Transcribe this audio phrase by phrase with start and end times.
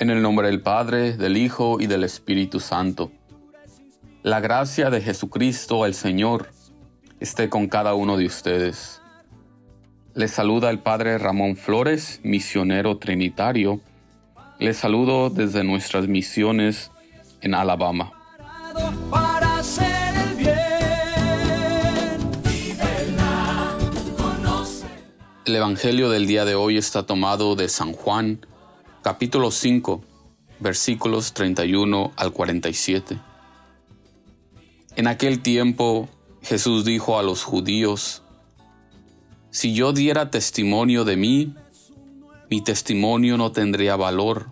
[0.00, 3.10] En el nombre del Padre, del Hijo y del Espíritu Santo.
[4.22, 6.50] La gracia de Jesucristo el Señor
[7.18, 9.02] esté con cada uno de ustedes.
[10.14, 13.80] Les saluda el Padre Ramón Flores, misionero trinitario.
[14.60, 16.92] Les saludo desde nuestras misiones
[17.40, 18.12] en Alabama.
[25.44, 28.46] El Evangelio del día de hoy está tomado de San Juan,
[29.08, 30.02] capítulo 5,
[30.60, 33.18] versículos 31 al 47.
[34.96, 36.10] En aquel tiempo
[36.42, 38.22] Jesús dijo a los judíos,
[39.48, 41.54] Si yo diera testimonio de mí,
[42.50, 44.50] mi testimonio no tendría valor.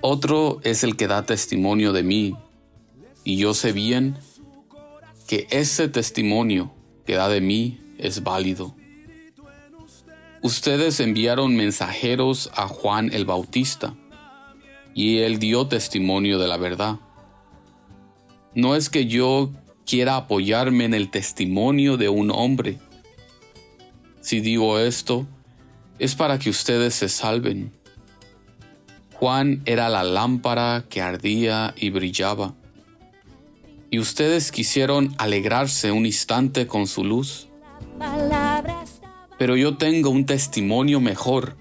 [0.00, 2.34] Otro es el que da testimonio de mí,
[3.22, 4.16] y yo sé bien
[5.28, 6.72] que ese testimonio
[7.06, 8.74] que da de mí es válido.
[10.42, 13.94] Ustedes enviaron mensajeros a Juan el Bautista,
[14.94, 16.96] y él dio testimonio de la verdad.
[18.54, 19.52] No es que yo
[19.84, 22.78] quiera apoyarme en el testimonio de un hombre.
[24.20, 25.26] Si digo esto,
[25.98, 27.72] es para que ustedes se salven.
[29.14, 32.54] Juan era la lámpara que ardía y brillaba,
[33.90, 37.48] y ustedes quisieron alegrarse un instante con su luz.
[39.38, 41.56] Pero yo tengo un testimonio mejor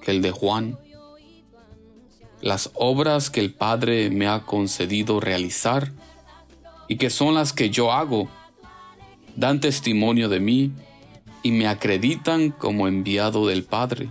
[0.00, 0.78] que el de Juan.
[2.40, 5.92] Las obras que el Padre me ha concedido realizar
[6.88, 8.28] y que son las que yo hago,
[9.36, 10.72] dan testimonio de mí
[11.44, 14.10] y me acreditan como enviado del Padre.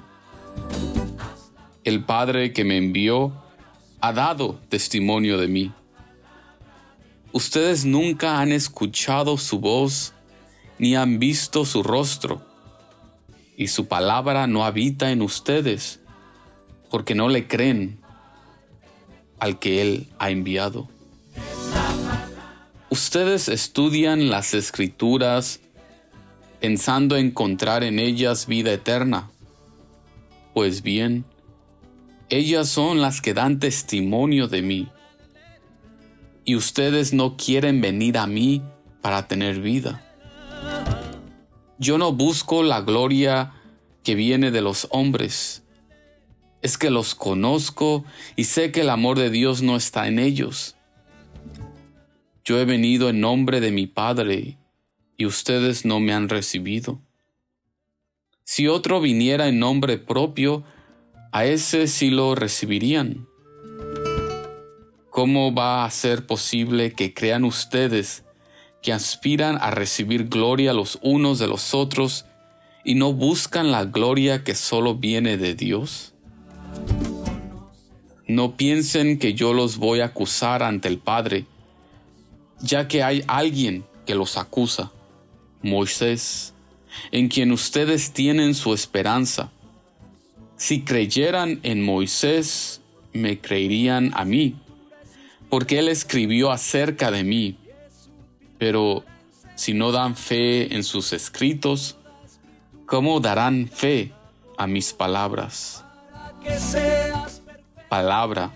[1.84, 3.34] El Padre que me envió
[4.00, 5.72] ha dado testimonio de mí.
[7.34, 10.14] Ustedes nunca han escuchado su voz
[10.80, 12.51] ni han visto su rostro
[13.62, 16.00] y su palabra no habita en ustedes,
[16.90, 18.00] porque no le creen
[19.38, 20.90] al que Él ha enviado.
[22.90, 25.60] Ustedes estudian las escrituras
[26.60, 29.30] pensando encontrar en ellas vida eterna.
[30.56, 31.24] Pues bien,
[32.30, 34.90] ellas son las que dan testimonio de mí.
[36.46, 38.64] Y ustedes no quieren venir a mí
[39.04, 40.11] para tener vida.
[41.82, 43.54] Yo no busco la gloria
[44.04, 45.64] que viene de los hombres.
[46.62, 48.06] Es que los conozco
[48.36, 50.76] y sé que el amor de Dios no está en ellos.
[52.46, 54.60] Yo he venido en nombre de mi Padre
[55.18, 57.02] y ustedes no me han recibido.
[58.44, 60.64] Si otro viniera en nombre propio,
[61.32, 63.28] a ese sí lo recibirían.
[65.10, 68.24] ¿Cómo va a ser posible que crean ustedes
[68.82, 72.26] que aspiran a recibir gloria los unos de los otros
[72.84, 76.14] y no buscan la gloria que solo viene de Dios?
[78.28, 81.46] No piensen que yo los voy a acusar ante el Padre,
[82.62, 84.92] ya que hay alguien que los acusa,
[85.62, 86.54] Moisés,
[87.12, 89.52] en quien ustedes tienen su esperanza.
[90.58, 92.82] Si creyeran en Moisés,
[93.14, 94.56] me creerían a mí,
[95.50, 97.58] porque él escribió acerca de mí
[98.62, 99.04] pero
[99.56, 101.98] si no dan fe en sus escritos,
[102.86, 104.12] ¿cómo darán fe
[104.56, 105.84] a mis palabras?
[107.90, 108.52] Palabra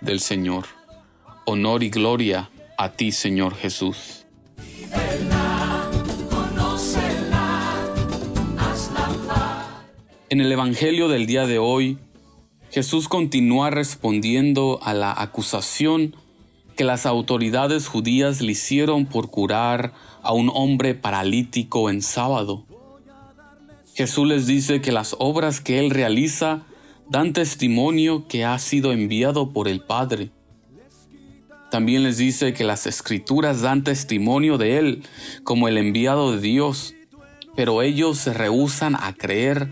[0.00, 0.64] del Señor.
[1.44, 2.48] Honor y gloria
[2.78, 4.24] a ti, Señor Jesús.
[10.30, 11.98] En el Evangelio del día de hoy,
[12.70, 16.16] Jesús continúa respondiendo a la acusación
[16.76, 22.64] que las autoridades judías le hicieron por curar a un hombre paralítico en sábado.
[23.94, 26.62] Jesús les dice que las obras que él realiza
[27.08, 30.30] dan testimonio que ha sido enviado por el Padre.
[31.70, 35.02] También les dice que las escrituras dan testimonio de él
[35.44, 36.94] como el enviado de Dios,
[37.54, 39.70] pero ellos se rehúsan a creer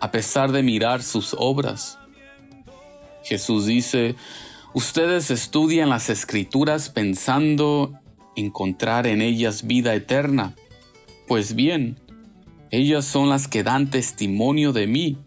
[0.00, 1.98] a pesar de mirar sus obras.
[3.24, 4.14] Jesús dice,
[4.74, 7.92] Ustedes estudian las escrituras pensando
[8.34, 10.56] encontrar en ellas vida eterna.
[11.28, 12.00] Pues bien,
[12.72, 15.18] ellas son las que dan testimonio de mí,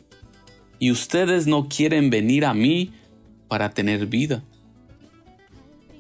[0.80, 2.92] y ustedes no quieren venir a mí
[3.48, 4.44] para tener vida.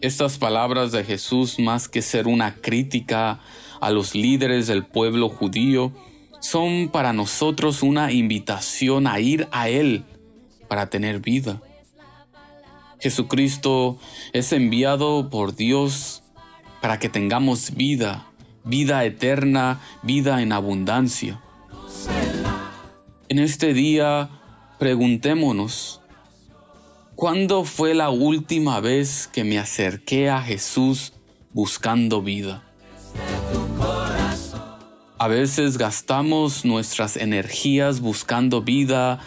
[0.01, 3.39] Estas palabras de Jesús, más que ser una crítica
[3.79, 5.93] a los líderes del pueblo judío,
[6.41, 10.03] son para nosotros una invitación a ir a Él
[10.67, 11.61] para tener vida.
[12.99, 13.97] Jesucristo
[14.33, 16.23] es enviado por Dios
[16.81, 18.27] para que tengamos vida,
[18.63, 21.41] vida eterna, vida en abundancia.
[23.29, 24.29] En este día
[24.79, 26.01] preguntémonos,
[27.17, 31.13] ¿Cuándo fue la última vez que me acerqué a Jesús
[31.51, 32.63] buscando vida?
[35.17, 39.19] A veces gastamos nuestras energías buscando vida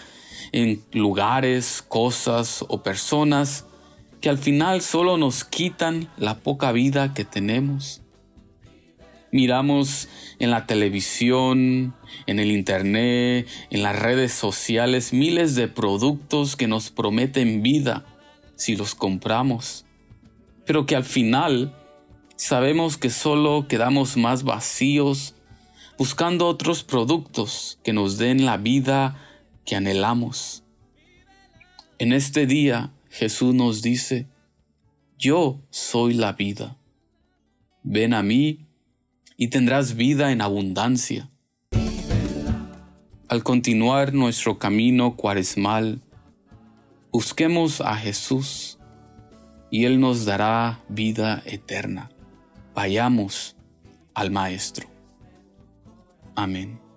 [0.52, 3.66] en lugares, cosas o personas
[4.20, 8.02] que al final solo nos quitan la poca vida que tenemos.
[9.32, 10.08] Miramos
[10.40, 11.94] en la televisión,
[12.26, 18.04] en el internet, en las redes sociales miles de productos que nos prometen vida
[18.56, 19.86] si los compramos,
[20.66, 21.74] pero que al final
[22.36, 25.34] sabemos que solo quedamos más vacíos
[25.96, 29.29] buscando otros productos que nos den la vida
[29.64, 30.64] que anhelamos.
[31.98, 34.26] En este día Jesús nos dice,
[35.18, 36.76] yo soy la vida.
[37.82, 38.66] Ven a mí
[39.36, 41.30] y tendrás vida en abundancia.
[43.28, 46.00] Al continuar nuestro camino cuaresmal,
[47.12, 48.78] busquemos a Jesús
[49.70, 52.10] y Él nos dará vida eterna.
[52.74, 53.56] Vayamos
[54.14, 54.88] al Maestro.
[56.34, 56.89] Amén.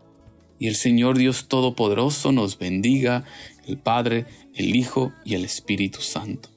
[0.60, 3.24] Y el Señor Dios Todopoderoso nos bendiga,
[3.68, 6.50] el Padre, el Hijo y el Espíritu Santo.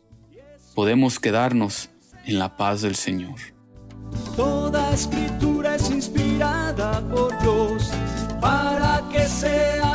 [0.74, 1.90] Podemos quedarnos
[2.24, 3.36] en la paz del Señor.
[4.36, 7.90] Toda escritura es inspirada por Dios
[8.40, 9.85] para que sea